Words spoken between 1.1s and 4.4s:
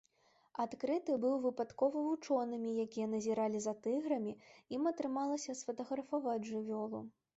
быў выпадкова вучонымі, якія назіралі за тыграмі,